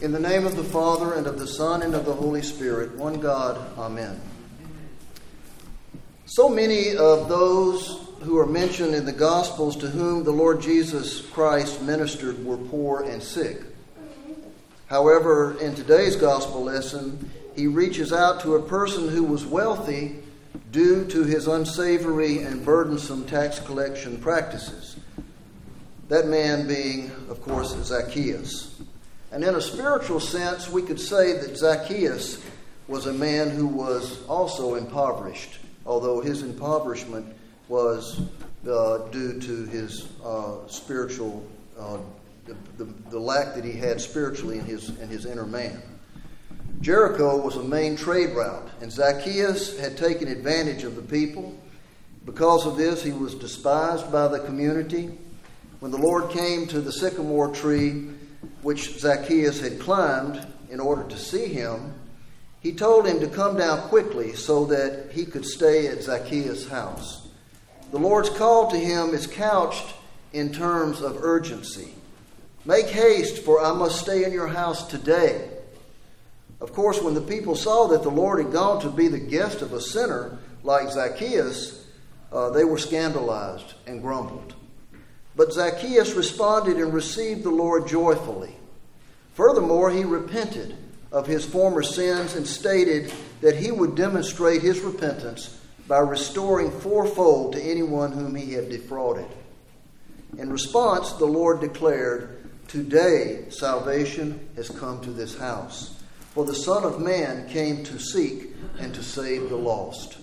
[0.00, 2.96] In the name of the Father, and of the Son, and of the Holy Spirit,
[2.96, 4.18] one God, Amen.
[6.24, 11.20] So many of those who are mentioned in the Gospels to whom the Lord Jesus
[11.20, 13.60] Christ ministered were poor and sick.
[14.86, 20.16] However, in today's Gospel lesson, he reaches out to a person who was wealthy
[20.72, 24.96] due to his unsavory and burdensome tax collection practices.
[26.08, 28.80] That man being, of course, Zacchaeus.
[29.32, 32.42] And in a spiritual sense, we could say that Zacchaeus
[32.88, 37.36] was a man who was also impoverished, although his impoverishment
[37.68, 38.22] was
[38.68, 41.46] uh, due to his uh, spiritual,
[41.78, 41.98] uh,
[42.46, 45.80] the, the, the, lack that he had spiritually in his, in his inner man.
[46.80, 51.56] Jericho was a main trade route, and Zacchaeus had taken advantage of the people.
[52.26, 55.10] Because of this, he was despised by the community.
[55.78, 58.08] When the Lord came to the sycamore tree,
[58.62, 61.94] which Zacchaeus had climbed in order to see him,
[62.60, 67.28] he told him to come down quickly so that he could stay at Zacchaeus' house.
[67.90, 69.94] The Lord's call to him is couched
[70.32, 71.94] in terms of urgency.
[72.64, 75.48] Make haste, for I must stay in your house today.
[76.60, 79.62] Of course, when the people saw that the Lord had gone to be the guest
[79.62, 81.86] of a sinner like Zacchaeus,
[82.30, 84.54] uh, they were scandalized and grumbled.
[85.40, 88.54] But Zacchaeus responded and received the Lord joyfully.
[89.32, 90.76] Furthermore, he repented
[91.10, 93.10] of his former sins and stated
[93.40, 99.28] that he would demonstrate his repentance by restoring fourfold to anyone whom he had defrauded.
[100.36, 106.02] In response, the Lord declared, Today salvation has come to this house.
[106.34, 110.18] For the Son of Man came to seek and to save the lost.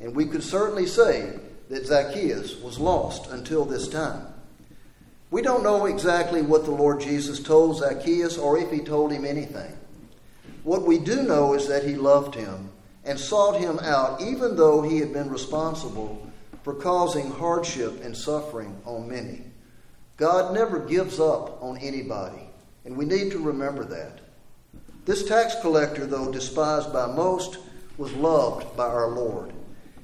[0.00, 4.26] And we could certainly say that Zacchaeus was lost until this time.
[5.30, 9.24] We don't know exactly what the Lord Jesus told Zacchaeus or if he told him
[9.24, 9.76] anything.
[10.64, 12.70] What we do know is that he loved him
[13.04, 16.30] and sought him out, even though he had been responsible
[16.62, 19.42] for causing hardship and suffering on many.
[20.16, 22.42] God never gives up on anybody,
[22.84, 24.20] and we need to remember that.
[25.04, 27.58] This tax collector, though despised by most,
[27.96, 29.52] was loved by our Lord.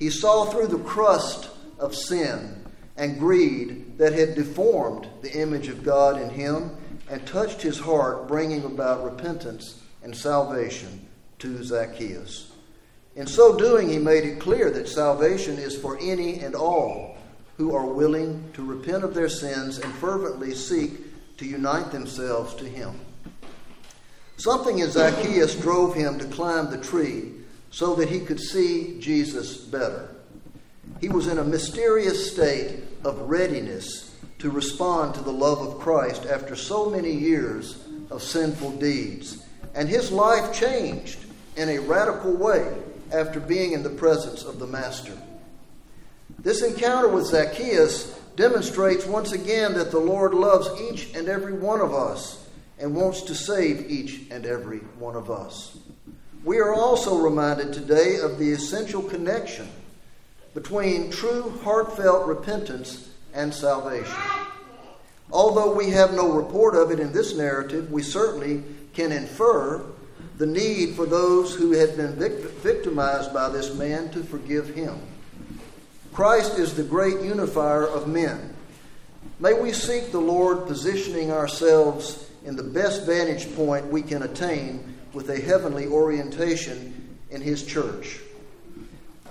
[0.00, 2.64] He saw through the crust of sin
[2.96, 6.70] and greed that had deformed the image of God in him
[7.08, 11.06] and touched his heart, bringing about repentance and salvation
[11.38, 12.52] to Zacchaeus.
[13.14, 17.18] In so doing, he made it clear that salvation is for any and all
[17.58, 22.64] who are willing to repent of their sins and fervently seek to unite themselves to
[22.64, 22.98] him.
[24.38, 27.32] Something in Zacchaeus drove him to climb the tree
[27.70, 30.14] so that he could see Jesus better.
[31.00, 36.26] He was in a mysterious state of readiness to respond to the love of Christ
[36.26, 39.44] after so many years of sinful deeds.
[39.74, 41.18] And his life changed
[41.56, 42.76] in a radical way
[43.12, 45.16] after being in the presence of the Master.
[46.38, 51.80] This encounter with Zacchaeus demonstrates once again that the Lord loves each and every one
[51.80, 52.46] of us
[52.78, 55.76] and wants to save each and every one of us.
[56.42, 59.68] We are also reminded today of the essential connection
[60.54, 64.16] between true heartfelt repentance and salvation.
[65.30, 68.62] Although we have no report of it in this narrative, we certainly
[68.94, 69.84] can infer
[70.38, 74.98] the need for those who had been victimized by this man to forgive him.
[76.14, 78.56] Christ is the great unifier of men.
[79.38, 84.96] May we seek the Lord positioning ourselves in the best vantage point we can attain
[85.12, 88.20] with a heavenly orientation in His church.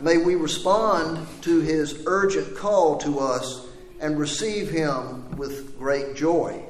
[0.00, 3.66] May we respond to His urgent call to us
[4.00, 6.62] and receive Him with great joy.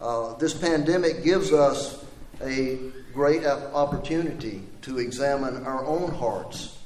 [0.00, 2.04] Uh, this pandemic gives us
[2.42, 2.78] a
[3.12, 6.78] great opportunity to examine our own hearts.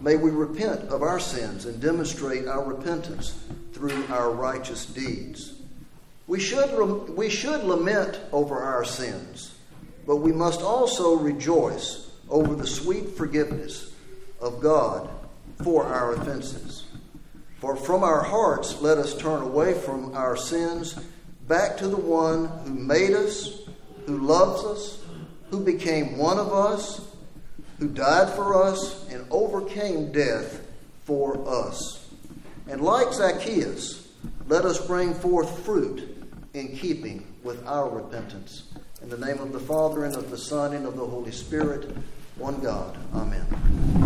[0.00, 3.38] May we repent of our sins and demonstrate our repentance
[3.72, 5.54] through our righteous deeds.
[6.26, 9.53] We should, we should lament over our sins,
[10.06, 13.92] but we must also rejoice over the sweet forgiveness
[14.40, 15.08] of God
[15.62, 16.84] for our offenses.
[17.58, 20.98] For from our hearts let us turn away from our sins
[21.48, 23.62] back to the one who made us,
[24.06, 25.04] who loves us,
[25.50, 27.06] who became one of us,
[27.78, 30.66] who died for us, and overcame death
[31.04, 32.06] for us.
[32.68, 34.08] And like Zacchaeus,
[34.46, 38.64] let us bring forth fruit in keeping with our repentance.
[39.04, 41.94] In the name of the Father, and of the Son, and of the Holy Spirit,
[42.38, 42.96] one God.
[43.12, 44.03] Amen.